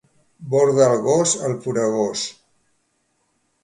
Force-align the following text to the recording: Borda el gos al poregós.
Borda 0.53 0.87
el 0.93 1.03
gos 1.09 1.35
al 1.51 1.55
poregós. 1.69 2.27